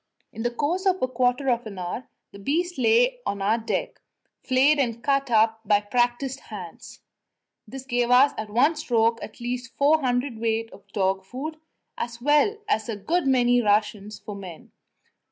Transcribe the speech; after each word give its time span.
In 0.33 0.41
the 0.41 0.49
course 0.49 0.87
of 0.87 0.99
a 0.99 1.07
quarter 1.07 1.47
of 1.51 1.67
an 1.67 1.77
hour 1.77 2.07
the 2.31 2.39
beast 2.39 2.79
lay 2.79 3.19
on 3.23 3.39
our 3.39 3.59
deck, 3.59 4.01
flayed 4.41 4.79
and 4.79 5.03
cut 5.03 5.29
up 5.29 5.61
by 5.63 5.79
practised 5.79 6.39
hands; 6.39 7.01
this 7.67 7.85
gave 7.85 8.09
us 8.09 8.31
at 8.35 8.49
one 8.49 8.75
stroke 8.75 9.21
at 9.23 9.39
least 9.39 9.77
four 9.77 9.99
hundredweight 10.01 10.71
of 10.73 10.87
dog 10.91 11.23
food, 11.23 11.57
as 11.99 12.19
well 12.19 12.57
as 12.67 12.89
a 12.89 12.95
good 12.95 13.27
many 13.27 13.61
rations 13.61 14.17
for 14.17 14.35
men. 14.35 14.71